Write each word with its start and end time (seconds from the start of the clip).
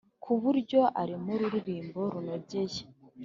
ku 0.23 0.31
buryo 0.41 0.81
arema 1.01 1.29
ururirimbo 1.35 1.99
runogeye 2.13 2.81